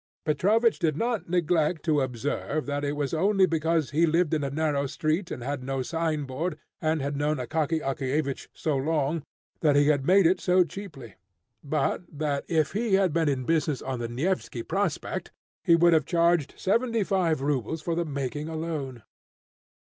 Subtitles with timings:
[0.25, 4.49] Petrovich did not neglect to observe that it was only because he lived in a
[4.49, 9.21] narrow street, and had no signboard, and had known Akaky Akakiyevich so long,
[9.59, 11.17] that he had made it so cheaply;
[11.63, 15.31] but that if he had been in business on the Nevsky Prospect,
[15.63, 19.03] he would have charged seventy five rubles for the making alone.